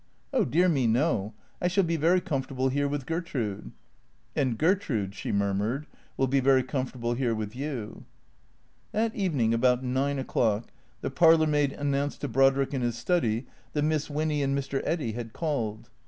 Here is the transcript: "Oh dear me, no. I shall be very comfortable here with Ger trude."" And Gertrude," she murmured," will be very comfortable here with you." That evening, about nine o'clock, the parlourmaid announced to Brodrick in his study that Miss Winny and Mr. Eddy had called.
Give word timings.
"Oh 0.33 0.45
dear 0.45 0.67
me, 0.67 0.87
no. 0.87 1.35
I 1.61 1.67
shall 1.67 1.83
be 1.83 1.95
very 1.95 2.21
comfortable 2.21 2.69
here 2.69 2.87
with 2.87 3.05
Ger 3.05 3.21
trude."" 3.21 3.71
And 4.35 4.57
Gertrude," 4.57 5.13
she 5.13 5.31
murmured," 5.31 5.85
will 6.17 6.25
be 6.25 6.39
very 6.39 6.63
comfortable 6.63 7.13
here 7.13 7.35
with 7.35 7.55
you." 7.55 8.05
That 8.93 9.13
evening, 9.13 9.53
about 9.53 9.83
nine 9.83 10.17
o'clock, 10.17 10.69
the 11.01 11.11
parlourmaid 11.11 11.73
announced 11.73 12.21
to 12.21 12.27
Brodrick 12.27 12.73
in 12.73 12.81
his 12.81 12.97
study 12.97 13.45
that 13.73 13.83
Miss 13.83 14.09
Winny 14.09 14.41
and 14.41 14.57
Mr. 14.57 14.81
Eddy 14.85 15.11
had 15.11 15.33
called. 15.33 15.91